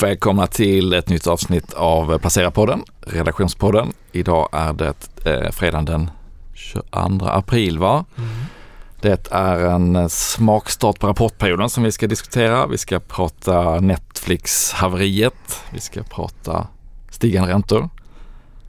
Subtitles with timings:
[0.00, 3.92] Välkomna till ett nytt avsnitt av Placera-podden, redaktionspodden.
[4.12, 6.10] Idag är det eh, fredagen den
[6.54, 8.04] 22 april va?
[8.18, 8.30] Mm.
[9.00, 12.66] Det är en smakstart på rapportperioden som vi ska diskutera.
[12.66, 15.62] Vi ska prata Netflix-haveriet.
[15.70, 16.66] Vi ska prata
[17.10, 17.88] stigande räntor,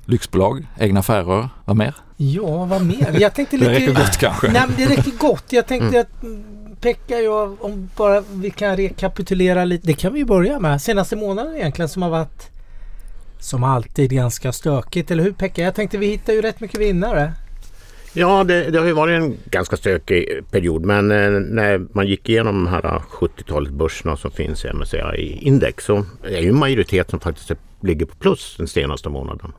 [0.06, 1.50] lyxbolag, egna affärer.
[1.66, 1.96] Vad mer?
[2.18, 3.16] Ja, vad mer?
[3.20, 3.72] Jag tänkte lite...
[3.72, 4.52] det räcker gott kanske.
[4.52, 5.46] Nej, men det räcker gott.
[5.50, 6.02] Jag tänkte mm.
[6.02, 6.24] att
[6.82, 9.88] Pekka, jag, om bara vi kan rekapitulera lite.
[9.88, 10.82] Det kan vi börja med.
[10.82, 12.50] Senaste månaden egentligen som har varit
[13.40, 15.12] som alltid ganska stökigt.
[15.12, 15.62] Eller hur Pekka?
[15.62, 17.34] Jag tänkte vi hittar ju rätt mycket vinnare.
[18.14, 20.86] Ja, det, det har ju varit en ganska stökig period.
[20.86, 25.86] Men eh, när man gick igenom de här eh, 70-talet börserna som finns i MSCI-index
[25.86, 27.52] så är ju en majoritet som faktiskt
[27.82, 29.54] ligger på plus den senaste månaden.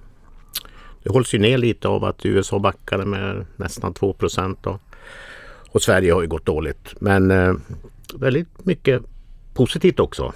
[1.03, 4.67] Det hålls ju ner lite av att USA backade med nästan 2 procent.
[5.73, 6.95] Och Sverige har ju gått dåligt.
[7.01, 7.55] Men eh,
[8.15, 9.03] väldigt mycket
[9.55, 10.33] positivt också.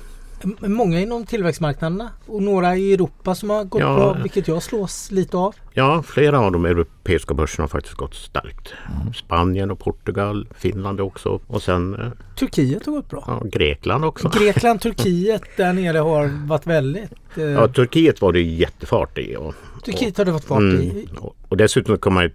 [0.60, 5.10] Många inom tillväxtmarknaderna och några i Europa som har gått ja, bra, vilket jag slås
[5.10, 5.54] lite av.
[5.72, 8.72] Ja, flera av de europeiska börserna har faktiskt gått starkt.
[9.00, 9.14] Mm.
[9.14, 13.24] Spanien och Portugal, Finland också och sen eh, Turkiet har gått bra.
[13.26, 14.28] Ja, Grekland också.
[14.28, 17.12] Grekland, Turkiet där nere har varit väldigt...
[17.36, 17.44] Eh...
[17.44, 19.36] Ja, Turkiet var det jättefart i.
[19.36, 19.54] Och,
[19.84, 21.08] Turkiet har det varit fart mm, i.
[21.18, 22.30] Och, och dessutom kan man ju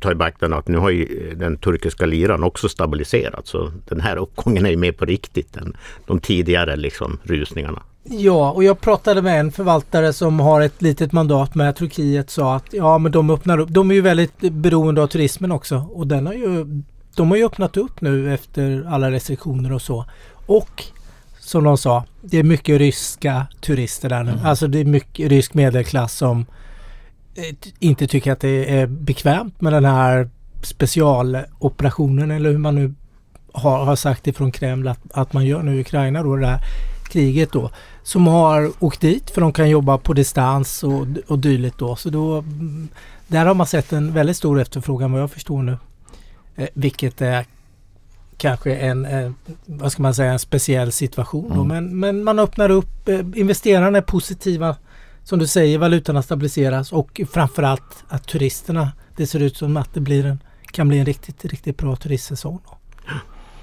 [0.00, 3.46] ta i beaktande att nu har ju den turkiska liran också stabiliserat.
[3.46, 5.76] Så den här uppgången är ju mer på riktigt än
[6.06, 7.82] de tidigare liksom rusningarna.
[8.04, 12.54] Ja, och jag pratade med en förvaltare som har ett litet mandat med Turkiet sa
[12.54, 13.68] att ja, men de öppnar upp.
[13.68, 16.82] De är ju väldigt beroende av turismen också och den har ju
[17.16, 20.04] de har ju öppnat upp nu efter alla restriktioner och så.
[20.46, 20.84] Och
[21.38, 24.30] som de sa, det är mycket ryska turister där nu.
[24.30, 24.46] Mm.
[24.46, 26.46] Alltså det är mycket rysk medelklass som Eh,
[27.78, 30.30] inte tycker att det är bekvämt med den här
[30.62, 32.94] specialoperationen eller hur man nu
[33.52, 36.60] har, har sagt ifrån Kreml att, att man gör nu i Ukraina då det här
[37.10, 37.70] kriget då.
[38.02, 41.96] Som har åkt dit för de kan jobba på distans och, och dylikt då.
[41.96, 42.44] Så då
[43.26, 45.78] där har man sett en väldigt stor efterfrågan vad jag förstår nu.
[46.56, 47.46] Eh, vilket är
[48.36, 49.32] kanske en, eh,
[49.66, 51.52] vad ska man säga, en speciell situation.
[51.52, 51.68] Mm.
[51.68, 54.76] Men, men man öppnar upp, eh, investerarna är positiva
[55.30, 60.00] som du säger, valutorna stabiliseras och framförallt att turisterna, det ser ut som att det
[60.00, 62.60] blir en, kan bli en riktigt, riktigt bra turistsäsong.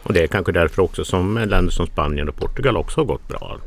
[0.04, 3.28] Och det är kanske därför också som länder som Spanien och Portugal också har gått
[3.28, 3.58] bra.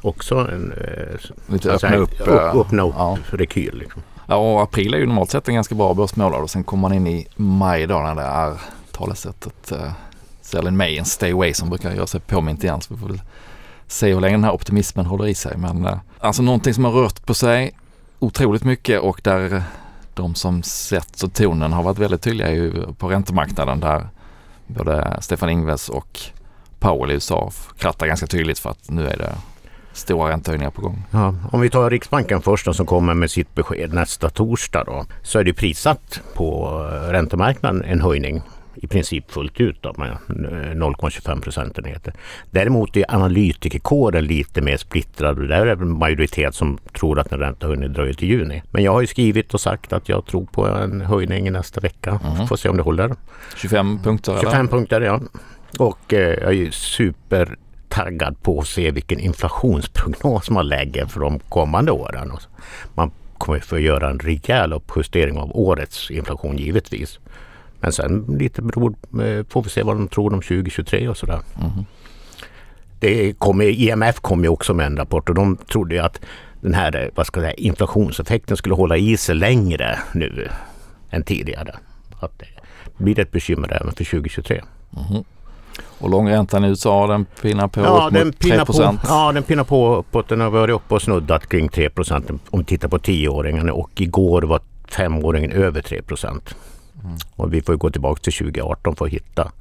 [0.00, 3.18] Också en eh, Lite öppna säga, upp, upp, öppna upp ja.
[3.30, 3.78] rekyl.
[3.78, 4.02] Liksom.
[4.26, 6.92] Ja, och april är ju normalt sett en ganska bra börsmånad och sen kommer man
[6.92, 8.60] in i maj då när det är
[8.92, 9.92] talesättet uh,
[10.40, 12.80] Sell in May and Stay Away som brukar göra sig påmint igen.
[12.80, 13.20] Så vi får väl
[13.86, 15.56] se hur länge den här optimismen håller i sig.
[15.56, 17.72] Men eh, alltså någonting som har rört på sig
[18.18, 19.62] otroligt mycket och där
[20.14, 24.08] de som sett tonen har varit väldigt tydliga är ju på räntemarknaden där
[24.66, 26.20] både Stefan Ingves och
[26.78, 29.32] Powell i USA krattar ganska tydligt för att nu är det
[29.92, 31.04] stora räntehöjningar på gång.
[31.10, 35.04] Ja, om vi tar Riksbanken först då, som kommer med sitt besked nästa torsdag då,
[35.22, 38.42] så är det prissatt på eh, räntemarknaden en höjning
[38.76, 42.14] i princip fullt ut då, med 0,25 procentenheter.
[42.50, 47.38] Däremot är analytikerkåren lite mer splittrad och där är en majoritet som tror att en
[47.38, 48.62] räntehöjning dröjer till juni.
[48.70, 52.20] Men jag har ju skrivit och sagt att jag tror på en höjning nästa vecka.
[52.24, 52.46] Mm.
[52.46, 53.14] Får se om det håller.
[53.56, 54.38] 25 punkter?
[54.40, 54.68] 25 eller?
[54.68, 55.20] punkter ja.
[55.78, 57.56] Och eh, jag är ju super
[57.88, 62.32] taggad på att se vilken inflationsprognos man lägger för de kommande åren.
[62.94, 67.18] Man kommer få göra en rejäl uppjustering av årets inflation givetvis.
[67.86, 71.40] Men sen lite beror, eh, får vi se vad de tror om 2023 och sådär.
[71.60, 71.70] Mm.
[73.00, 76.20] Det kom, IMF kom ju också med en rapport och de trodde att
[76.60, 80.48] den här vad ska jag säga, inflationseffekten skulle hålla i sig längre nu
[81.10, 81.74] än tidigare.
[82.20, 84.62] Att det blir ett bekymmer även för 2023.
[85.10, 85.24] Mm.
[85.98, 89.64] Och långräntan i USA den pinnar på ja, den pinnar 3 på, Ja, den pinnar
[89.64, 90.28] på uppåt.
[90.28, 94.42] Den har varit uppe och snuddat kring 3% om vi tittar på tioåringen och igår
[94.42, 96.02] var femåringen över 3
[97.04, 97.16] Mm.
[97.36, 99.52] Och vi får gå tillbaka till 2018 för att hitta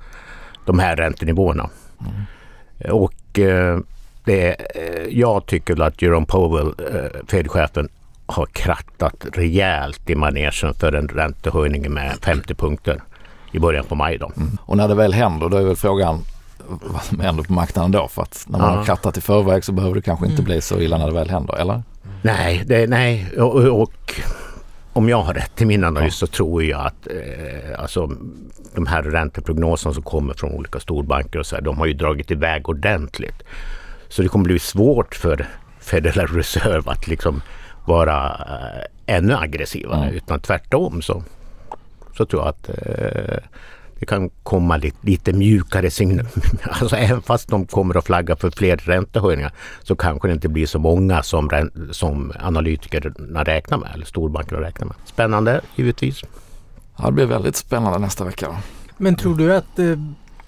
[0.66, 1.70] de här räntenivåerna.
[2.00, 2.96] Mm.
[2.96, 3.80] Och eh,
[4.24, 7.90] det, eh, jag tycker att Jerome Powell, eh, Fed-chefen,
[8.26, 13.02] har krattat rejält i manegen för en räntehöjning med 50 punkter
[13.52, 14.18] i början på maj.
[14.18, 14.32] Då.
[14.38, 14.58] Mm.
[14.62, 16.22] Och när det väl händer då är väl frågan
[16.68, 18.08] vad som händer på marknaden då?
[18.08, 18.78] För att när man ja.
[18.78, 20.46] har krattat i förväg så behöver det kanske inte mm.
[20.46, 21.84] bli så illa när det väl händer, eller?
[22.22, 23.32] Nej, det, nej.
[23.38, 24.22] Och, och
[24.96, 28.12] om jag har rätt i min analys så tror jag att eh, alltså,
[28.76, 32.32] de här ränteprognoserna som kommer från olika storbanker och så här, de har ju dragit
[32.32, 33.44] iväg ordentligt.
[34.10, 35.48] Så det kommer bli svårt för
[35.80, 37.42] Federal Reserve att liksom
[37.86, 40.04] vara eh, ännu aggressivare.
[40.04, 40.16] Mm.
[40.16, 41.24] Utan tvärtom så,
[42.18, 43.38] så tror jag att eh,
[44.00, 46.32] det kan komma lite, lite mjukare signaler.
[46.70, 49.52] Alltså även fast de kommer att flagga för fler räntehöjningar
[49.84, 54.88] så kanske det inte blir så många som, som analytikerna räknar med eller storbankerna räknar
[54.88, 54.96] med.
[55.06, 56.24] Spännande givetvis.
[56.98, 58.58] Ja, det blir väldigt spännande nästa vecka.
[58.98, 59.86] Men tror du att eh,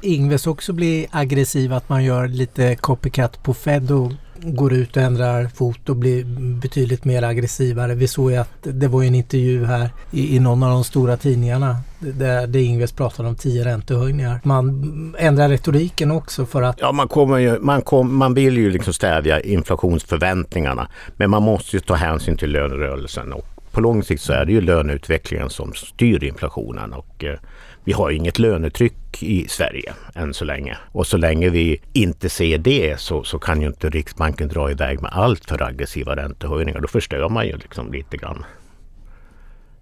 [0.02, 4.12] Ingves också blir aggressiv, att man gör lite copycat på Fed och
[4.42, 6.26] går ut och ändrar fot och blir
[6.62, 7.96] betydligt mer aggressivare.
[7.96, 11.18] Vi såg ju att det var en intervju här i, i någon av de stora
[11.18, 14.40] tidningarna där, där Ingves pratade om tio räntehöjningar.
[14.44, 16.78] Man ändrar retoriken också för att...
[16.82, 21.76] Ja, man, kommer ju, man, kom, man vill ju liksom stävja inflationsförväntningarna men man måste
[21.76, 25.74] ju ta hänsyn till lönerörelsen och på lång sikt så är det ju löneutvecklingen som
[25.74, 27.40] styr inflationen och eh,
[27.88, 30.78] vi har inget lönetryck i Sverige än så länge.
[30.92, 35.02] Och så länge vi inte ser det så, så kan ju inte Riksbanken dra iväg
[35.02, 36.80] med allt för aggressiva räntehöjningar.
[36.80, 38.46] Då förstör man ju liksom lite grann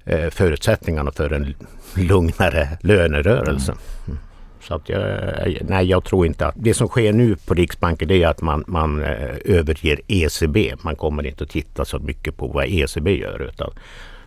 [0.04, 1.56] eh, förutsättningarna för en
[1.96, 3.76] lugnare lönerörelse.
[4.08, 4.20] Mm.
[4.62, 5.32] Så att jag,
[5.62, 8.64] nej, jag tror inte att det som sker nu på Riksbanken det är att man,
[8.68, 10.76] man eh, överger ECB.
[10.82, 13.72] Man kommer inte att titta så mycket på vad ECB gör utan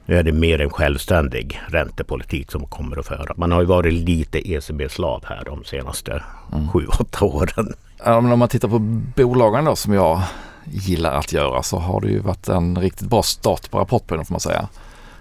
[0.09, 3.35] nu är det mer en självständig räntepolitik som kommer att föra.
[3.37, 6.23] Man har ju varit lite ECB-slav här de senaste
[6.53, 6.69] mm.
[6.69, 7.75] sju, åtta åren.
[8.05, 8.79] Ja, men om man tittar på
[9.17, 10.23] bolagen då som jag
[10.65, 14.33] gillar att göra så har det ju varit en riktigt bra start på rapportperioden får
[14.33, 14.69] man säga.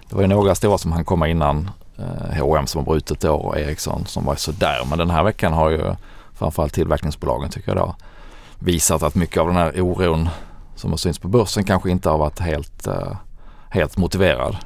[0.08, 1.70] Det var ju några stora som han komma innan.
[2.38, 4.86] H&M som har brutit då och Ericsson som var sådär.
[4.88, 5.94] Men den här veckan har ju
[6.34, 7.94] framförallt tillverkningsbolagen tycker jag då
[8.58, 10.28] visat att mycket av den här oron
[10.74, 13.16] som har synts på börsen kanske inte har varit helt, uh,
[13.70, 14.56] helt motiverad.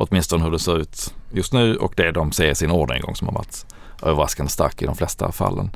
[0.00, 3.28] Åtminstone hur det ser ut just nu och det de ser i sin orderingång som
[3.28, 3.66] har varit
[4.02, 5.70] överraskande stark i de flesta fallen.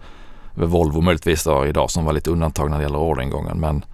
[0.54, 3.84] Volvo möjligtvis då idag som var lite undantag när det gäller orderingången men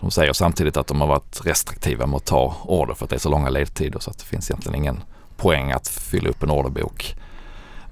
[0.00, 3.16] de säger samtidigt att de har varit restriktiva med att ta order för att det
[3.16, 5.02] är så långa ledtider så att det finns egentligen ingen
[5.36, 7.16] poäng att fylla upp en orderbok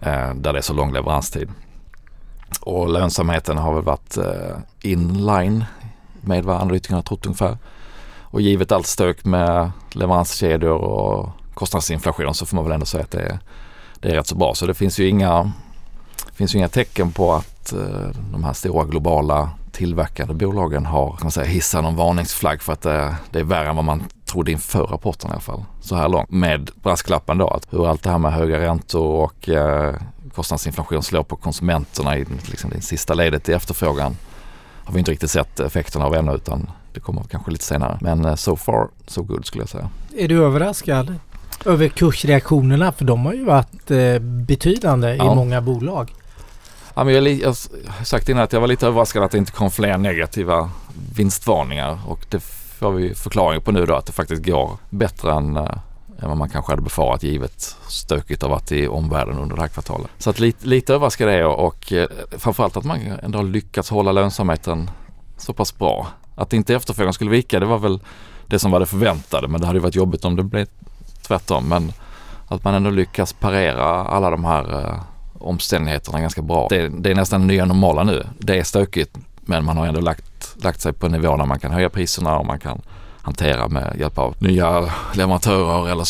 [0.00, 1.50] eh, där det är så lång leveranstid.
[2.60, 5.64] Och lönsamheten har väl varit eh, inline
[6.20, 7.58] med vad analytikerna trott ungefär.
[8.20, 13.10] Och givet allt stök med leveranskedjor och kostnadsinflation så får man väl ändå säga att
[13.10, 13.38] det är,
[14.00, 14.54] det är rätt så bra.
[14.54, 15.52] Så det finns ju inga,
[16.34, 21.18] finns ju inga tecken på att eh, de här stora globala tillverkande bolagen har kan
[21.22, 24.52] man säga, hissat någon varningsflagg för att det, det är värre än vad man trodde
[24.52, 25.64] inför rapporten i alla fall.
[25.80, 26.30] Så här långt.
[26.30, 29.94] Med brasklappen då att hur allt det här med höga räntor och eh,
[30.34, 34.16] kostnadsinflation slår på konsumenterna i liksom, det sista ledet i efterfrågan
[34.84, 37.98] har vi inte riktigt sett effekterna av ännu utan det kommer kanske lite senare.
[38.00, 39.90] Men eh, so far so good skulle jag säga.
[40.16, 41.14] Är du överraskad
[41.66, 42.92] över kursreaktionerna?
[42.92, 45.32] För de har ju varit eh, betydande ja.
[45.32, 46.12] i många bolag.
[46.94, 49.52] Ja, men jag, jag har sagt innan att jag var lite överraskad att det inte
[49.52, 50.70] kom fler negativa
[51.16, 52.40] vinstvarningar och det
[52.82, 55.62] får vi förklaring på nu då att det faktiskt går bättre än, äh,
[56.22, 59.68] än vad man kanske hade befarat givet stökigt har varit i omvärlden under det här
[59.68, 60.10] kvartalet.
[60.18, 63.90] Så att lite, lite överraskad är jag och äh, framförallt att man ändå har lyckats
[63.90, 64.90] hålla lönsamheten
[65.36, 66.06] så pass bra.
[66.34, 68.00] Att inte efterfrågan skulle vika det var väl
[68.46, 70.66] det som var det förväntade men det hade varit jobbigt om det blev
[71.22, 71.68] tvärtom.
[71.68, 71.92] Men
[72.48, 75.00] att man ändå lyckas parera alla de här eh,
[75.38, 76.66] omständigheterna ganska bra.
[76.70, 78.26] Det, det, är nästan nya normala nu.
[78.38, 81.58] Det är stökigt men man har ändå lagt, lagt sig på en nivå där man
[81.58, 82.80] kan höja priserna och man kan
[83.22, 86.04] hantera med hjälp av nya leverantörer eller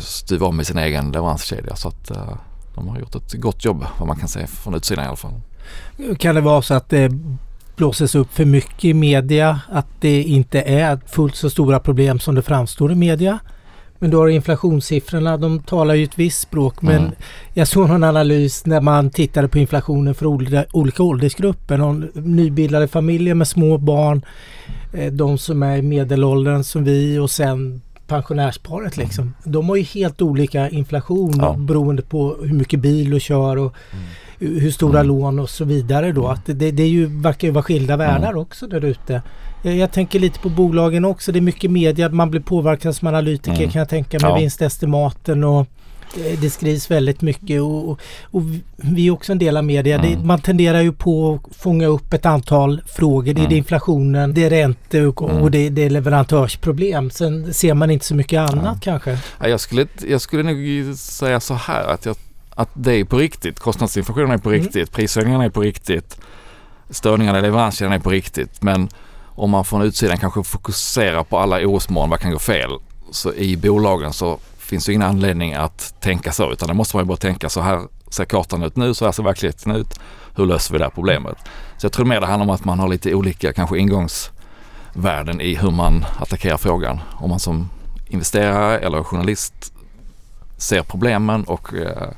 [0.00, 1.76] styva om i sin egen leveranskedja.
[1.76, 2.36] Så att eh,
[2.74, 5.40] de har gjort ett gott jobb vad man kan se från utsidan i alla fall.
[6.18, 7.10] Kan det vara så att det
[7.76, 9.60] blåses upp för mycket i media?
[9.68, 13.38] Att det inte är fullt så stora problem som det framstår i media?
[14.02, 16.82] Men du har inflationssiffrorna, de talar ju ett visst språk.
[16.82, 17.12] Men mm.
[17.54, 20.64] jag såg någon analys när man tittade på inflationen för olika,
[21.02, 21.76] åldersgrupper.
[21.78, 24.24] Någon nybildade familjer med små barn,
[24.92, 29.34] eh, de som är i medelåldern som vi och sen pensionärsparet liksom.
[29.44, 31.54] De har ju helt olika inflation ja.
[31.58, 34.04] beroende på hur mycket bil du kör och mm.
[34.40, 35.06] Hur stora mm.
[35.06, 36.28] lån och så vidare då.
[36.28, 38.42] Att det, det är ju, verkar ju vara skilda världar mm.
[38.42, 39.22] också där ute.
[39.62, 41.32] Jag, jag, tänker lite på bolagen också.
[41.32, 42.08] Det är mycket media.
[42.08, 43.70] Man blir påverkad som analytiker mm.
[43.70, 44.36] kan jag tänka med ja.
[44.36, 45.66] vinstestimaten och
[46.40, 48.42] det skrivs väldigt mycket och, och, och,
[48.76, 49.98] vi är också en del av media.
[49.98, 50.10] Mm.
[50.10, 53.34] Det, man tenderar ju på att fånga upp ett antal frågor.
[53.34, 53.56] Det är mm.
[53.56, 55.42] inflationen, det är räntor och, mm.
[55.42, 57.10] och det, det, är leverantörsproblem.
[57.10, 58.80] Sen ser man inte så mycket annat ja.
[58.82, 59.18] kanske.
[59.40, 62.16] Ja, jag, skulle, jag skulle nog säga så här att, jag,
[62.60, 63.58] att det är på riktigt.
[63.58, 64.62] Kostnadsinflationen är på mm.
[64.62, 64.92] riktigt.
[64.92, 66.20] Prishöjningarna är på riktigt.
[66.90, 68.62] Störningarna i leveranskedjan är på riktigt.
[68.62, 68.88] Men
[69.24, 72.70] om man från utsidan kanske fokuserar på alla orosmoln, vad kan gå fel?
[73.10, 77.04] Så i bolagen så finns det ingen anledning att tänka så utan det måste man
[77.04, 80.00] ju bara tänka så här ser kartan ut nu, så här ser verkligheten ut.
[80.36, 81.36] Hur löser vi det här problemet?
[81.76, 85.54] Så jag tror mer det handlar om att man har lite olika kanske ingångsvärden i
[85.54, 87.00] hur man attackerar frågan.
[87.12, 87.70] Om man som
[88.08, 89.72] investerare eller journalist
[90.56, 92.08] ser problemen och eh,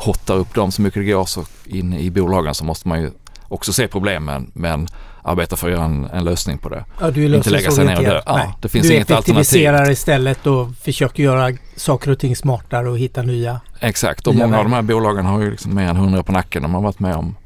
[0.00, 3.10] hottar upp dem så mycket det går så in i bolagen så måste man ju
[3.48, 4.88] också se problemen men
[5.22, 6.84] arbeta för att göra en, en lösning på det.
[7.00, 8.20] Ja, du är Inte lägga sig ner och dö.
[8.26, 9.92] Ja, det finns du inget effektiviserar alternativ.
[9.92, 13.60] istället och försöker göra saker och ting smartare och hitta nya.
[13.80, 16.32] Exakt och Nya många av de här bolagen har ju liksom mer än 100 på
[16.32, 16.62] nacken.
[16.62, 17.36] De har varit med om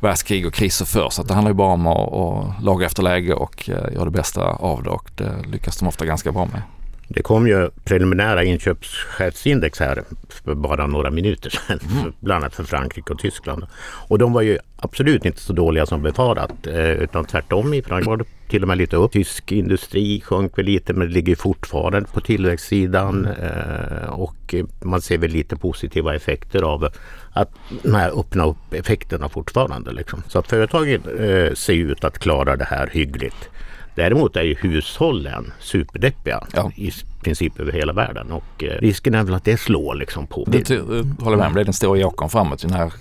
[0.00, 3.02] världskrig och kriser förr så att det handlar ju bara om att, att laga efter
[3.02, 6.46] läge och eh, göra det bästa av det och det lyckas de ofta ganska bra
[6.46, 6.62] med.
[7.08, 11.78] Det kom ju preliminära inköpschefsindex här för bara några minuter sedan.
[11.98, 12.12] Mm.
[12.20, 13.66] Bland annat för Frankrike och Tyskland.
[14.08, 16.66] Och de var ju absolut inte så dåliga som befarat.
[16.66, 19.12] Eh, utan tvärtom i Frankrike var det till och med lite upp.
[19.12, 23.26] Tysk industri sjönk väl lite men det ligger fortfarande på tillväxtsidan.
[23.26, 26.88] Eh, och man ser väl lite positiva effekter av
[27.32, 27.50] att
[27.82, 29.92] de här öppna upp effekterna fortfarande.
[29.92, 30.22] Liksom.
[30.28, 33.50] Så att företagen eh, ser ut att klara det här hyggligt.
[33.96, 36.70] Däremot är ju hushållen superdeppiga Ja.
[36.76, 40.44] i princip över hela världen och eh, risken är väl att det slår liksom på.
[40.48, 41.54] Det ty- eh, håller med om.
[41.54, 42.92] Det är den stora jokern framåt när,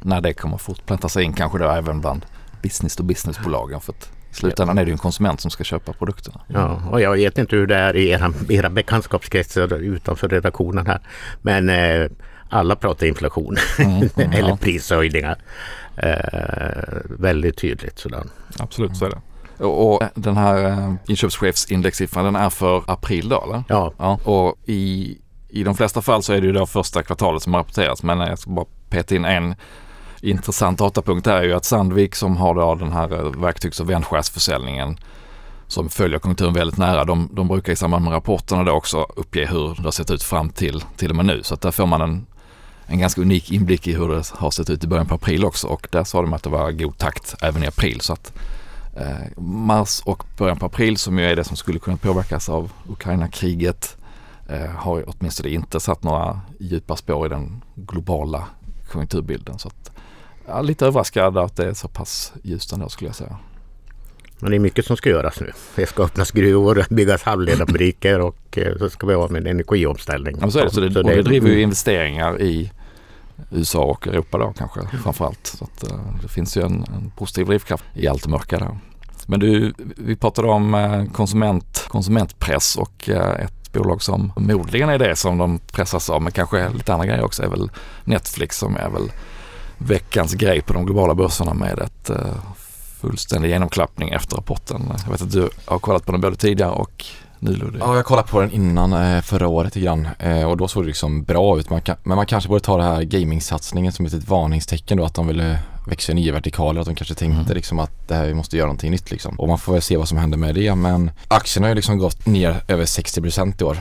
[0.00, 2.26] när det kommer fortplanta sig in kanske då även bland
[2.62, 3.80] business to business-bolagen.
[3.80, 6.40] För att i slutändan är det ju en konsument som ska köpa produkterna.
[6.48, 11.00] Ja, och jag vet inte hur det är i era, era bekantskapskretsar utanför redaktionen här.
[11.42, 12.10] Men eh,
[12.48, 14.56] alla pratar inflation Mm, mm, eller ja.
[14.56, 15.36] prishöjningar.
[15.96, 18.22] Eh, väldigt tydligt sådär.
[18.58, 19.20] Absolut så är det.
[19.58, 23.64] Och, den här eh, inköpschefsindexsiffran den är för april då eller?
[23.68, 24.18] Ja, Ja.
[24.24, 25.18] Och i,
[25.48, 28.38] i de flesta fall så är det ju då första kvartalet som rapporteras men jag
[28.38, 29.54] ska bara peta in en
[30.20, 33.90] intressant datapunkt här är ju att Sandvik som har då den här eh, verktygs och
[33.90, 34.98] vändskärsförsäljningen
[35.66, 37.04] som följer konjunkturen väldigt nära.
[37.04, 40.22] De, de brukar i samband med rapporterna då också uppge hur det har sett ut
[40.22, 41.42] fram till, till och med nu.
[41.42, 42.26] Så att där får man en,
[42.86, 45.66] en ganska unik inblick i hur det har sett ut i början på april också
[45.66, 48.00] och där sa de att det var god takt även i april.
[48.00, 48.42] Så att eh,
[49.36, 53.96] mars och början på april som ju är det som skulle kunna påverkas av Ukraina-kriget
[54.48, 58.44] eh, har åtminstone inte satt några djupa spår i den globala
[58.88, 59.58] konjunkturbilden.
[59.58, 59.90] Så att,
[60.46, 63.38] ja, lite överraskad att det är så pass ljust ändå skulle jag säga.
[64.38, 65.52] men det är mycket som ska göras nu.
[65.74, 70.36] Det ska öppnas gruvor, byggas halvledarfabriker och eh, så ska vi ha med en energiomställning.
[70.40, 70.70] Ja, så det.
[70.70, 72.70] Så det, och det driver ju investeringar i
[73.50, 75.46] USA och Europa då kanske framförallt.
[75.46, 78.78] Så att, eh, det finns ju en, en positiv drivkraft i allt det mörka där.
[79.26, 84.98] Men du, vi pratade om eh, konsument, konsumentpress och eh, ett bolag som förmodligen är
[84.98, 87.70] det som de pressas av men kanske lite andra grejer också är väl
[88.04, 89.12] Netflix som är väl
[89.78, 92.10] veckans grej på de globala börserna med ett
[93.00, 94.92] fullständig genomklappning efter rapporten.
[95.04, 97.04] Jag vet att du har kollat på den både tidigare och
[97.44, 97.80] nu Ludvig.
[97.82, 100.82] Ja, jag kollade på den innan eh, förra året lite grann eh, och då såg
[100.82, 101.70] det liksom bra ut.
[101.70, 105.14] Man kan, men man kanske borde ta det här gaming-satsningen som ett varningstecken då att
[105.14, 106.80] de ville växa i nya vertikaler.
[106.80, 107.54] Att de kanske tänkte Mm.
[107.56, 109.40] liksom att det här, vi måste göra någonting nytt liksom.
[109.40, 110.74] Och man får väl se vad som händer med det.
[110.74, 113.78] Men aktien har ju liksom gått ner över 60% i år.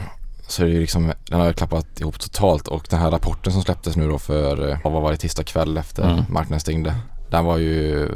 [0.47, 3.95] Så det är liksom, den har klappat ihop totalt och den här rapporten som släpptes
[3.95, 6.23] nu då för, eh, vad var det, tisdag kväll efter Mm.
[6.29, 6.95] marknaden stängde.
[7.29, 8.09] Den var ju,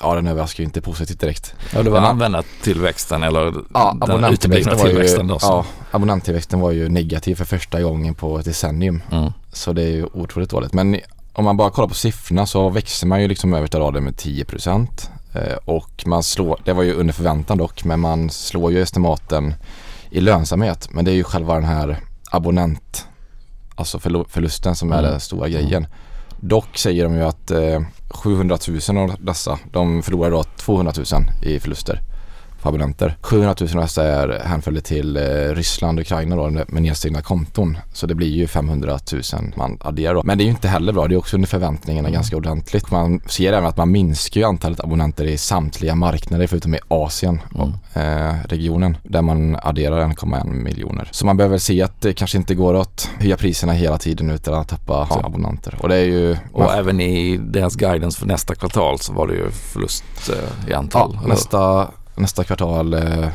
[0.00, 1.54] ja den överraskar ju inte positivt direkt.
[1.74, 5.38] Ja, det var användartillväxten eller Ja, den uteblivna ju, tillväxten då.
[5.42, 9.02] ja, abonnenttillväxten var ju negativ för första gången på ett decennium.
[9.12, 9.32] Mm.
[9.52, 10.72] Så det är ju otroligt dåligt.
[10.72, 11.00] Men
[11.32, 14.88] om man bara kollar på siffrorna så växer man ju liksom översta raden med 10%
[15.34, 19.54] eh, och man slår, det var ju under förväntan dock, men man slår ju estimaten
[20.10, 20.88] i lönsamhet.
[20.90, 21.98] Men det är ju själva den här
[22.30, 23.06] abonnent,
[23.74, 25.10] alltså förlusten som är Mm.
[25.10, 25.86] den stora grejen.
[26.40, 27.80] Dock säger de ju att eh,
[28.10, 31.06] 700 000 av dessa, de förlorar då 200 000
[31.42, 32.00] i förluster
[32.62, 33.16] abonnenter.
[33.20, 35.22] 700 000 av dessa är hänförliga till eh,
[35.54, 37.78] Ryssland och Ukraina då med nedstängda konton.
[37.92, 39.22] Så det blir ju 500 000
[39.56, 40.22] man adderar då.
[40.24, 41.08] Men det är ju inte heller bra.
[41.08, 42.90] Det är också under förväntningarna ganska ordentligt.
[42.90, 47.40] Man ser även att man minskar ju antalet abonnenter i samtliga marknader förutom i Asien
[47.54, 47.72] Mm.
[47.94, 51.08] eh, regionen där man adderar 1,1 miljoner.
[51.12, 54.54] Så man behöver se att det kanske inte går att höja priserna hela tiden utan
[54.54, 55.20] att tappa Ja.
[55.24, 55.78] abonnenter.
[55.82, 59.34] Och det är ju Och även i deras guidance för nästa kvartal så var det
[59.34, 61.18] ju förlust eh, i antal.
[61.22, 61.88] Ja, nästa,
[62.20, 63.28] nästa kvartal eh,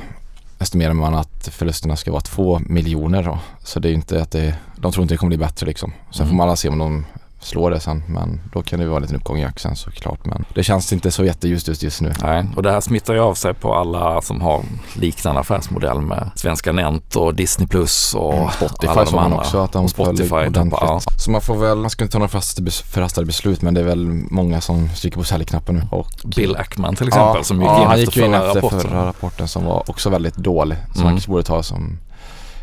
[0.60, 3.40] estimerar man att förlusterna ska vara 2 miljoner då.
[3.64, 5.94] Så det är inte att det, de tror inte det kommer bli bättre liksom.
[6.12, 6.30] Sen Mm.
[6.30, 7.06] får man alla se om de
[7.46, 8.04] slår det sen.
[8.08, 10.26] Men då kan det vara en liten uppgång i aktien såklart.
[10.26, 12.14] Men det känns inte så jätteljust ut just nu.
[12.24, 14.62] Nej, och det här smittar ju av sig på alla som har
[14.96, 19.38] liknande affärsmodell med Svenska Nent och Disney Plus och Mm, Spotify alla de man andra.
[19.38, 20.74] också att de Spotify ordentligt.
[20.82, 21.00] ja.
[21.18, 23.80] Så man får väl, man ska inte ta några förhastade bes- förhastade beslut men det
[23.80, 25.82] är väl många som stryker på säljknappen nu.
[25.92, 28.48] Och Bill Ackman till exempel som gick ja, in han efter gick ju in förra
[28.48, 28.80] efter rapporten.
[28.90, 30.78] förra rapporten som var också väldigt dålig.
[30.88, 31.10] Man Mm.
[31.14, 31.98] kanske borde ta som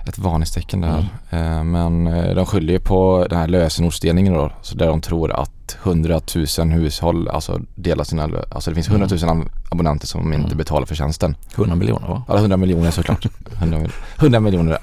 [0.08, 1.08] ett varningstecken där.
[1.30, 1.46] Mm.
[1.58, 4.50] Eh, Men eh, de skyller ju på den här lösenordsdelningen då.
[4.62, 6.20] Så där de tror att 100
[6.58, 10.58] 000 hushåll alltså delar sina, alltså det finns 100 000 ab- abonnenter som inte Mm.
[10.58, 11.36] betalar för tjänsten.
[11.56, 12.22] 100 miljoner va?
[12.28, 13.26] Alla 100 miljoner såklart.
[13.58, 14.78] 100, mil- 100 miljoner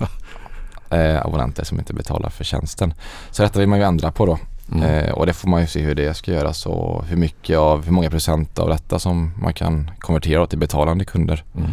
[0.89, 2.93] eh, abonnenter som inte betalar för tjänsten.
[3.31, 4.37] Så detta vill man ju ändra på då.
[4.71, 5.13] Mm.
[5.13, 7.91] Och det får man ju se hur det ska göras och hur mycket av, hur
[7.91, 11.43] många procent av detta som man kan konvertera till betalande kunder.
[11.57, 11.71] Mm.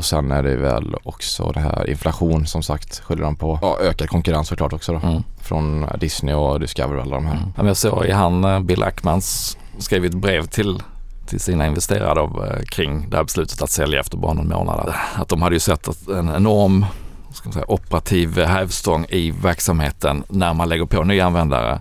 [0.00, 3.58] Och sen är det väl också det här inflation som sagt skyller de på.
[3.62, 5.08] Ja, ökad konkurrens såklart också då.
[5.08, 5.22] Mm.
[5.40, 7.52] Från Disney och Discovery och alla de här.
[7.56, 7.66] Mm.
[7.66, 10.82] Jag såg i han, eh, Bill Ackmans, skrev ett brev till,
[11.26, 14.94] till sina investerare då, eh, kring det här beslutet att sälja efter bara någon månad.
[15.14, 16.86] Att de hade ju sett att en enorm
[17.32, 21.80] ska man säga, operativ hävstång i verksamheten när man lägger på nya användare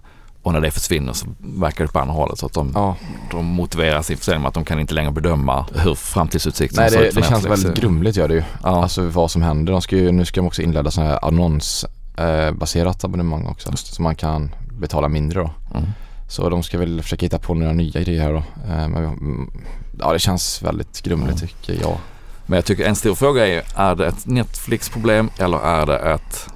[0.49, 2.39] och när det försvinner så verkar det på andra hållet.
[2.39, 2.95] Så att de, Ja,
[3.31, 6.99] de motiverar sin försäljning med att de kan inte längre bedöma hur framtidsutsikterna nej ser
[6.99, 7.63] det, ut för det känns Netflix.
[7.65, 8.43] väldigt grumligt gör det ju.
[8.63, 8.83] Ja.
[8.83, 9.73] Alltså vad som händer.
[9.73, 13.71] De ska ju, nu ska de också inleda sådana här annonsbaserat abonnemang också.
[13.75, 15.49] Så man kan betala mindre då.
[15.75, 15.89] Mm.
[16.29, 18.37] Så de ska väl försöka hitta på några nya idéer här då.
[18.37, 19.51] Eh, Men, mm,
[19.99, 21.47] ja det känns väldigt grumligt Mm.
[21.47, 21.97] tycker jag.
[22.45, 26.47] Men jag tycker en stor fråga är, är det ett Netflix-problem eller är det ett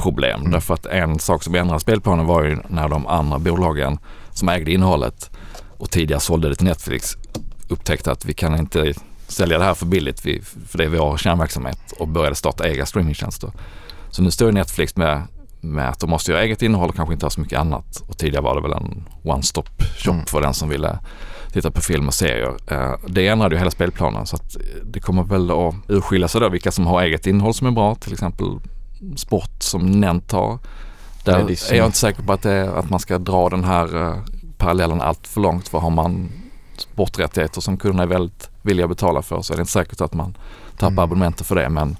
[0.00, 0.40] branschproblem?
[0.40, 0.52] Mm.
[0.52, 3.98] Därför att en sak som ändrade spelplanen var ju när de andra bolagen
[4.32, 5.30] som ägde innehållet
[5.78, 7.16] och tidigare sålde det till Netflix
[7.68, 8.92] upptäckte att vi kan inte
[9.28, 10.20] sälja det här för billigt
[10.68, 13.50] för det är vår kärnverksamhet och började starta egna streamingtjänster.
[14.10, 15.22] Så nu står Netflix med,
[15.60, 18.02] med att de måste göra eget innehåll och kanske inte ha så mycket annat.
[18.08, 19.66] Och tidigare var det väl en one-stop
[19.98, 20.26] shop Mm.
[20.26, 20.98] för den som ville
[21.52, 22.54] titta på film och serier.
[22.66, 26.48] Eh, Det ändrade ju hela spelplanen så att det kommer väl att urskilja sig då
[26.48, 27.94] vilka som har eget innehåll som är bra.
[27.94, 28.46] Till exempel
[29.16, 30.58] sport som Nent har.
[31.24, 31.74] Där Nej, Disney.
[31.74, 34.16] är jag inte säker på att, är- att man ska dra den här eh,
[34.58, 35.68] parallellen allt för långt.
[35.68, 36.28] För har man
[36.76, 40.14] sporträttigheter som kunderna är väldigt villiga att betala för så är det inte säkert att
[40.14, 40.36] man
[40.72, 40.98] tappar Mm.
[40.98, 41.68] abonnementer för det.
[41.68, 41.96] Men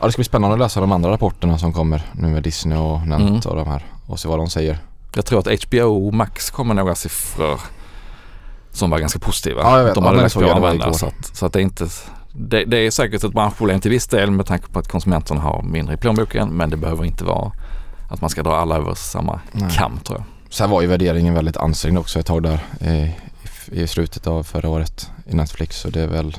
[0.00, 2.78] Ja det ska bli spännande att läsa de andra rapporterna som kommer nu med Disney
[2.78, 3.34] och Nent Mm.
[3.46, 4.78] och de här och se vad de säger.
[5.14, 7.60] jag tror att HBO Max kommer några siffror
[8.70, 9.62] som var ganska positiva.
[9.62, 9.94] Ja, jag vet.
[9.94, 11.88] De Ja, hade men lagt på användare så att, så att det är inte
[12.36, 15.62] det, det är säkert ett branschproblem till viss del med tanke på att konsumenterna har
[15.62, 17.52] mindre i plånboken men det behöver inte vara
[18.10, 19.70] att man ska dra alla över samma Nej.
[19.76, 20.52] kam tror jag.
[20.52, 23.14] Sen var ju värderingen väldigt ansträngd också ett tag där i,
[23.72, 26.36] i slutet av förra året i Netflix så det är väl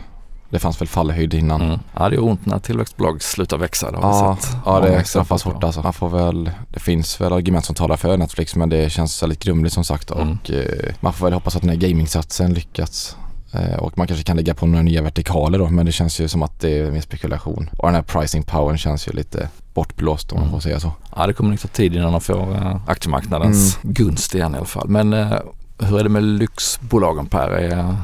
[0.49, 1.61] det fanns väl fallhöjd innan.
[1.61, 1.79] Mm.
[1.97, 3.91] Ja det är ont när tillväxtbolag slutar växa.
[3.91, 5.81] Det har Ja, ja det exempel straffas hårt alltså.
[5.81, 9.39] Man får väl, det finns väl argument som talar för Netflix men det känns väldigt
[9.43, 10.37] grumligt som sagt Mm.
[10.43, 13.17] och eh, man får väl hoppas att den här gamingsatsen lyckats.
[13.55, 16.27] Eh, och man kanske kan lägga på några nya vertikaler då men det känns ju
[16.27, 17.69] som att det är mer spekulation.
[17.77, 20.53] Och den här pricing powern känns ju lite bortblåst om man Mm.
[20.53, 20.91] får säga så.
[21.15, 23.93] Ja det kommer nog ta tid innan de får uh, aktiemarknadens Mm.
[23.93, 24.87] gunst igen i alla fall.
[24.89, 25.33] Men eh,
[25.79, 27.47] hur är det med lyxbolagen Per?
[27.49, 27.95] Är,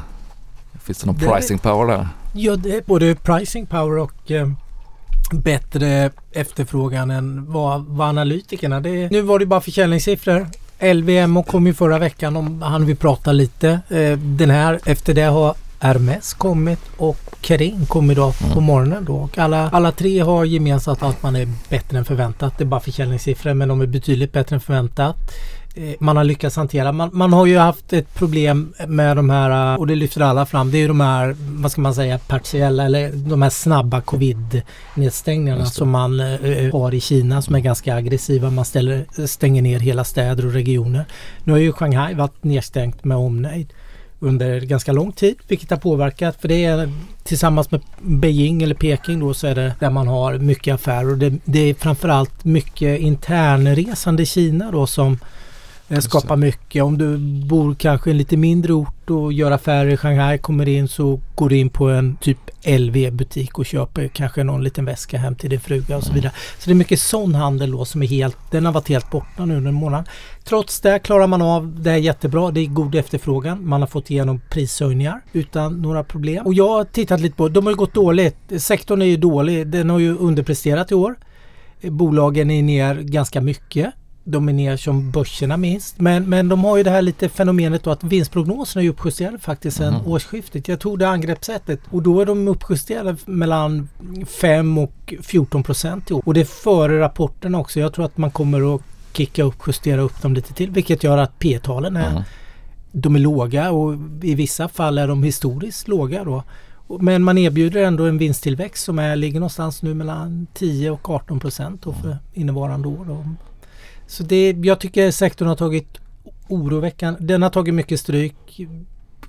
[0.84, 2.08] finns det någon Det- pricing power där?
[2.34, 4.48] Ja, det är både pricing power och eh,
[5.32, 8.80] bättre efterfrågan än vad, vad analytikerna.
[8.80, 10.46] Det, nu var det bara försäljningssiffror.
[10.82, 13.80] LVM kom ju förra veckan om han vi prata lite.
[13.88, 18.64] Eh, den här efter det har Hermes kommit och Kering kom idag på Mm.
[18.64, 19.14] morgonen då.
[19.16, 22.58] Och alla, alla tre har gemensamt att man är bättre än förväntat.
[22.58, 25.16] Det är bara försäljningssiffror men de är betydligt bättre än förväntat.
[25.74, 26.92] Eh, Man har lyckats hantera.
[26.92, 30.46] Man, man har ju haft ett problem med de här, eh, och det lyfter alla
[30.46, 34.00] fram, det är ju de här, vad ska man säga, partiella eller de här snabba
[34.00, 38.50] covid-nedstängningarna som man eh, har i Kina som är ganska aggressiva.
[38.50, 41.04] Man ställer, stänger ner hela städer och regioner.
[41.44, 43.72] Nu har ju Shanghai varit nedstängt med omnejd
[44.20, 46.92] under ganska lång tid vilket har påverkat för det är
[47.24, 51.18] tillsammans med Beijing eller Peking då så är det där man har mycket affärer och
[51.18, 55.18] det, det är framförallt mycket internresande i Kina då som eh,
[55.94, 56.82] Just skapar mycket.
[56.82, 60.68] Om du bor kanske i en lite mindre ort och gör affärer i Shanghai kommer
[60.68, 65.18] in så går du in på en typ LV-butik och köper kanske någon liten väska
[65.18, 66.32] hem till din fruga och så vidare.
[66.58, 69.44] Så det är mycket sån handel då som är helt, den har varit helt borta
[69.44, 70.08] nu under en månad.
[70.44, 72.50] Trots det klarar man av det är jättebra.
[72.50, 73.68] Det är god efterfrågan.
[73.68, 76.46] Man har fått igenom prishöjningar utan några problem.
[76.46, 78.36] Och jag har tittat lite på, de har ju gått dåligt.
[78.58, 79.66] Sektorn är ju dålig.
[79.66, 81.14] Den har ju underpresterat i år.
[81.82, 83.92] Bolagen är ner ganska mycket.
[84.24, 86.00] Ner som börserna minst.
[86.00, 89.76] Men, men de har ju det här lite fenomenet då att vinstprognoserna är uppjusterade faktiskt
[89.76, 90.06] sen Mhm.
[90.06, 90.68] årsskiftet.
[90.68, 93.88] Jag tog det angreppssättet och då är de uppjusterade mellan
[94.26, 96.22] 5 och 14 procent i år.
[96.26, 97.80] Och det är före rapporten också.
[97.80, 98.80] Jag tror att man kommer att
[99.12, 102.22] kicka upp, justera upp dem lite till vilket gör att P-talen är Mm.
[102.92, 106.42] de är låga och i vissa fall är de historiskt låga då.
[107.00, 111.40] Men man erbjuder ändå en vinsttillväxt som är, ligger någonstans nu mellan 10 och 18
[111.40, 113.04] procent då för innevarande år.
[113.08, 113.24] Då.
[114.12, 115.98] Så det, jag tycker sektorn har tagit
[116.48, 118.60] oroväckande, den har tagit mycket stryk.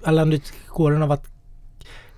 [0.03, 1.27] Analytikerkåren har varit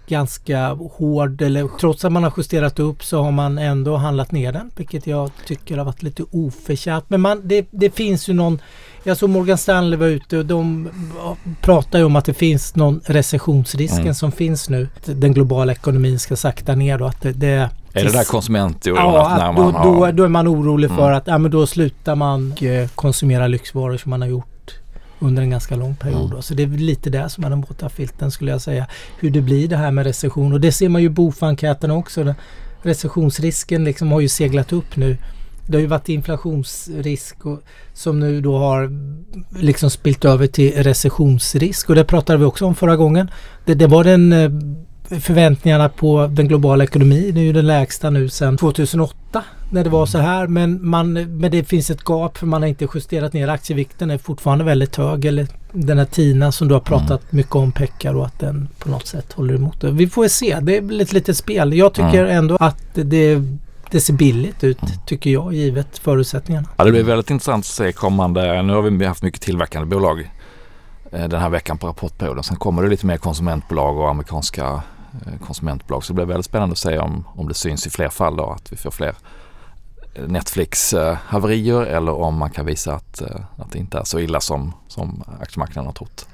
[0.08, 4.52] ganska hård eller trots att man har justerat upp så har man ändå handlat ner
[4.52, 7.06] den vilket jag tycker har varit lite oförtjänt.
[7.08, 8.62] Men man, det, det finns ju någon
[9.04, 10.90] jag såg Morgan Stanley var ute och de
[11.62, 14.14] pratar ju om att det finns någon recessionsrisken Mm.
[14.14, 14.88] som finns nu.
[15.06, 18.98] Den globala ekonomin ska sakta ner och att det, det Är det där konsumentoron?
[18.98, 20.06] Ja, när att då, man har...
[20.06, 21.18] då, då är man orolig för Mm.
[21.18, 24.46] att ja, men då slutar man eh, konsumera lyxvaror som man har gjort
[25.20, 26.32] under en ganska lång period.
[26.32, 26.42] Mm.
[26.42, 28.88] Så det är lite där som är den våta filten skulle jag säga.
[29.20, 30.54] Hur det blir det här med recession.
[30.54, 32.36] Och det ser man ju i BOFA-enkäten också.
[32.82, 35.18] Recessionsrisken liksom har ju seglat upp nu.
[35.68, 37.60] Det har ju varit inflationsrisk och,
[37.94, 38.90] som nu då har
[39.60, 41.90] liksom spilt över till recessionsrisk.
[41.90, 43.32] Och det pratade vi också om förra gången.
[43.66, 44.50] Det, det var den eh,
[45.10, 47.38] förväntningarna på den globala ekonomin.
[47.38, 50.48] Är ju den lägsta nu sedan 2008 när det var så här.
[50.48, 54.12] Men, man, men det finns ett gap för man har inte justerat ner aktievikten.
[54.12, 55.26] är fortfarande väldigt hög.
[55.26, 58.90] Eller den här TINA som du har pratat mycket om Pekka och att den på
[58.90, 59.92] något sätt håller emot det.
[59.92, 60.60] Vi får se.
[60.62, 61.74] Det är ett litet spel.
[61.74, 63.42] Jag tycker ändå att det,
[63.92, 66.68] det ser billigt ut tycker jag givet förutsättningarna.
[66.78, 68.62] Ja, det blir väldigt intressant att se kommande.
[68.62, 70.32] Nu har vi haft mycket tillverkande bolag
[71.12, 72.44] eh, den här veckan på rapportperioden.
[72.44, 74.84] Sen kommer det lite mer konsumentbolag och amerikanska
[75.26, 76.04] Eh, konsumentbolag.
[76.04, 78.50] Så det blir väldigt spännande att se om, om det syns i fler fall då
[78.50, 79.16] att vi får fler
[80.16, 84.40] eh, Netflix-haverier eller om man kan visa att, eh, att det inte är så illa
[84.40, 86.28] som, som aktiemarknaden har trott.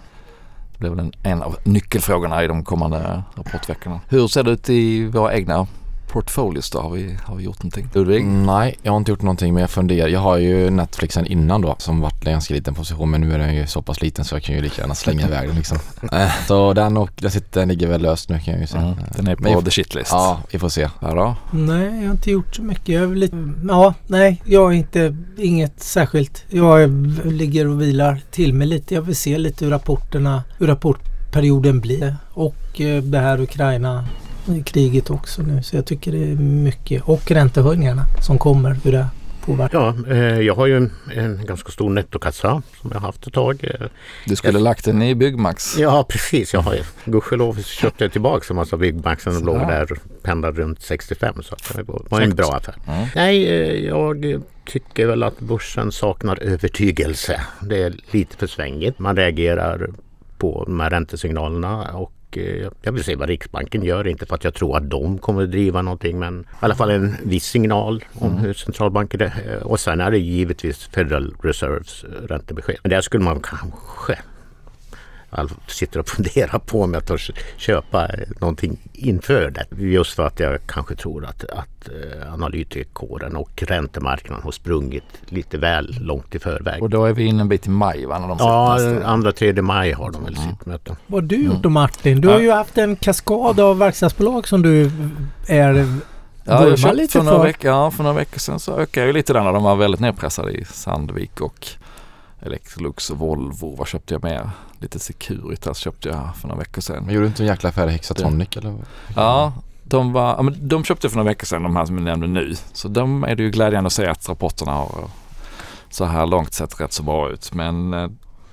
[0.71, 3.99] Det blir väl en, en av nyckelfrågorna i de kommande rapportveckorna.
[4.09, 5.67] Hur ser det ut i våra egna
[6.11, 6.79] portfolios då?
[6.79, 7.89] Har vi, har vi gjort någonting?
[7.93, 8.25] Ludvig?
[8.25, 10.07] Nej, jag har inte gjort någonting men jag funderar.
[10.07, 13.39] Jag har ju Netflixen innan då som varit en ganska liten position men nu är
[13.39, 15.77] den ju så pass liten så jag kan ju lika gärna slänga iväg den liksom.
[16.47, 18.83] Så den och den, sitter, den ligger väl löst nu kan jag ju säga.
[18.83, 20.11] Mm, den är Men på vi- the shitlist.
[20.11, 20.89] Ja, vi får se.
[21.01, 21.35] Ja då.
[21.57, 22.87] Nej, jag har inte gjort så mycket.
[22.89, 26.43] Jag är lite, ja, nej, jag är inte, inget särskilt.
[26.49, 28.95] Jag är- ligger och vilar till mig lite.
[28.95, 32.15] Jag vill se lite hur rapporterna, hur rapportperioden blir.
[32.33, 34.05] Och eh, det här Ukraina
[34.65, 35.63] kriget också nu.
[35.63, 37.03] Så jag tycker det är mycket.
[37.03, 38.77] Och räntehöjningarna som kommer.
[38.83, 39.05] Hur det
[39.45, 39.79] påverkar.
[40.07, 43.33] Ja, eh, jag har ju en, en ganska stor nettokassa som jag har haft ett
[43.33, 43.59] tag.
[43.63, 43.87] Eh,
[44.25, 45.77] Du skulle lagt den i Byggmax.
[45.77, 49.87] Ja precis, jag har gudskelov köpte jag tillbaka en massa Byggmaxen och låg där
[50.23, 52.75] pendlade runt 65 så det var- var en bra affär.
[52.87, 53.07] Mm.
[53.15, 57.41] Nej, eh, jag tycker väl att börsen saknar övertygelse.
[57.61, 58.99] Det är lite för svängigt.
[58.99, 59.89] Man reagerar
[60.37, 64.07] på de här räntesignalerna och eh, jag vill se vad Riksbanken gör.
[64.07, 66.91] Inte för att jag tror att de kommer att driva någonting men i alla fall
[66.91, 69.63] en viss signal om hur centralbanken är.
[69.63, 72.77] Och sen är det givetvis Federal Reserves eh, räntebesked.
[72.83, 74.17] Men där skulle man kanske
[75.67, 78.07] sitter och funderar på om jag törs köpa
[78.39, 79.83] någonting inför det.
[79.83, 85.57] Just för att jag kanske tror att, att eh, analytikerkåren och räntemarknaden har sprungit lite
[85.57, 86.81] väl långt i förväg.
[86.83, 88.19] Och då är vi inne en bit i maj va?
[88.19, 90.95] När de Ja, andra tredje maj har de väl sitt möte.
[91.07, 92.21] Vad har du gjort då Martin?
[92.21, 94.91] Du har ju haft en kaskad av verkstadsbolag som du
[95.47, 95.87] är
[96.43, 97.43] Ja, jag köpte lite för några, för.
[97.43, 99.75] veckor, ja, för några veckor sedan så ökade jag ju lite där när de var
[99.75, 101.67] väldigt nedpressade i Sandvik och
[102.41, 103.75] Electrolux och Volvo.
[103.75, 104.49] Vad köpte jag mer?
[104.79, 107.03] Lite Securitas köpte jag för några veckor sedan.
[107.03, 108.75] Men gjorde du inte en jäkla affär i Hexatronic eller?
[109.15, 112.03] Ja, de, var, ja, men de köpte för några veckor sedan de här som jag
[112.03, 112.55] nämnde nu.
[112.73, 115.09] Så de är det ju glädjande att se att rapporterna har
[115.89, 117.53] så här långt sett rätt så bra ut.
[117.53, 118.09] Men eh,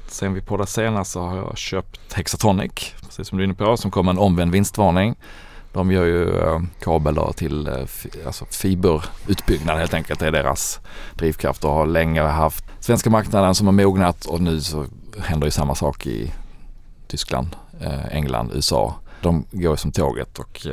[0.08, 3.76] sen vi poddade senast så har jag köpt Hexatronic, precis som du är inne på,
[3.76, 5.16] som kom med en omvänd vinstvarning.
[5.72, 7.74] De gör ju eh, kabel då till eh,
[8.26, 10.20] alltså fiberutbyggnad helt enkelt.
[10.20, 10.80] Det är deras
[11.14, 14.86] drivkraft och har länge haft svenska marknaden som har mognat och nu så
[15.18, 16.32] händer ju samma sak i
[17.06, 18.94] Tyskland, eh, England, USA.
[19.22, 20.66] De går ju som tåget och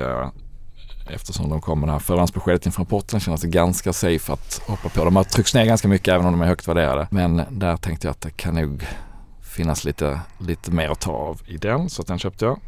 [1.09, 4.89] eftersom de kommer med det här förhandsbeskedet inför rapporten känns det ganska safe att hoppa
[4.89, 5.05] på.
[5.05, 7.07] De har tryckts ner ganska mycket även om de är högt värderade.
[7.11, 8.87] Men där tänkte jag att det kan nog
[9.41, 12.59] finnas lite, lite mer att ta av i den så att den köpte jag.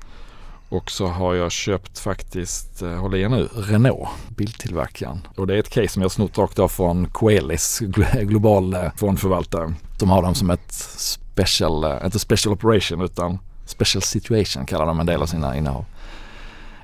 [0.69, 5.27] Och så har jag köpt faktiskt, eh, håll i er nu, Renault, biltillverkaren.
[5.35, 7.79] Och det är ett case som jag har snott rakt av från Coelis,
[8.21, 9.73] global eh, fondförvaltare.
[9.99, 14.99] De har dem som ett special, eh, inte special operation utan special situation kallar de
[14.99, 15.85] en del av sina innehav.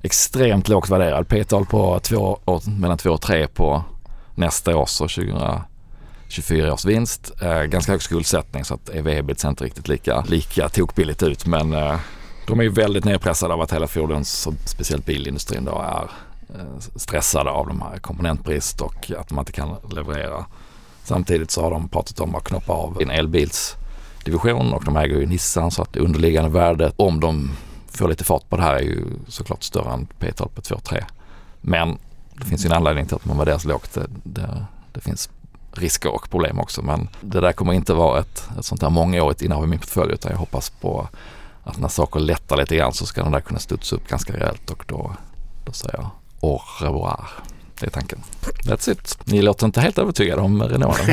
[0.02, 2.40] Extremt lågt värderad, P-tal på två,
[2.80, 3.84] mellan 2 och 3 på
[4.36, 7.32] nästa års och 2024 års vinst.
[7.68, 11.76] Ganska hög skuldsättning så att EV-ebit ser inte riktigt lika, lika tokbilligt ut men
[12.48, 16.10] de är ju väldigt nedpressade av att hela fordons och speciellt bilindustrin då är
[16.60, 20.46] eh, stressade av de här komponentbrist och att man inte kan leverera.
[21.04, 25.26] Samtidigt så har de pratat om att knoppa av en elbilsdivision och de äger ju
[25.26, 27.52] Nissan så att det underliggande värdet om de
[27.88, 31.04] får lite fart på det här är ju såklart större än P-tal på 2-3.
[31.62, 31.98] Men
[32.34, 33.94] det finns ju en anledning till att man värderas lågt.
[33.94, 35.30] Det, det, det finns
[35.72, 39.42] risker och problem också men det där kommer inte vara ett, ett sånt här mångårigt
[39.42, 41.08] innehav i min portfölj utan jag hoppas på
[41.64, 44.70] att när saker lättar lite grann så ska den där kunna studsa upp ganska rejält
[44.70, 45.16] och då,
[45.66, 46.10] då säger jag
[46.42, 47.30] au revoir.
[47.80, 48.20] Det är tanken.
[48.42, 49.18] That's it.
[49.26, 51.02] Ni låter inte helt övertygade om Renault.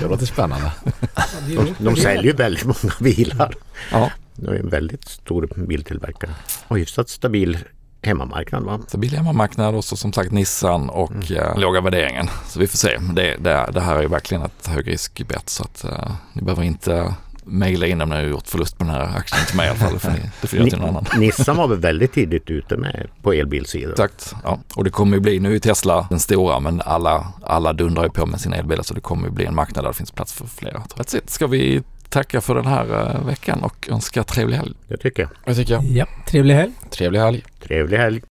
[0.00, 0.72] Det låter spännande.
[1.48, 3.54] De, de säljer ju väldigt många bilar.
[3.92, 4.10] ja.
[4.34, 6.30] De är en väldigt stor biltillverkare.
[6.68, 7.58] Och hyfsat stabil
[8.02, 8.80] hemmamarknad va?
[8.88, 11.36] Så billig hemmamarknad och så som sagt Nissan och Mm.
[11.36, 12.28] eh, låga värderingen.
[12.48, 12.98] Så vi får se.
[13.14, 17.14] Det, det, det här är ju verkligen ett högriskbett så att eh, ni behöver inte
[17.46, 19.78] mejla in om ni har gjort förlust på den här aktien till mig i alla
[19.78, 19.92] fall.
[19.94, 21.04] Det får ni, det får göra till någon annan.
[21.16, 23.90] Nissan var väl väldigt tidigt ute med på elbilsidan.
[23.90, 24.34] Exakt.
[24.44, 24.58] Ja.
[24.74, 28.10] Och det kommer ju bli, nu är Tesla den stora men alla, alla dundrar ju
[28.10, 30.32] på med sina elbilar så det kommer ju bli en marknad där det finns plats
[30.32, 30.78] för flera.
[30.78, 31.30] That's it.
[31.30, 34.74] Ska vi tacka för den här eh, veckan och önska trevlig helg.
[34.88, 35.30] Det tycker jag.
[35.44, 35.84] Jag tycker jag.
[35.84, 36.72] Ja, trevlig helg.
[36.90, 37.44] Trevlig helg.
[37.60, 38.22] Trevlig helg.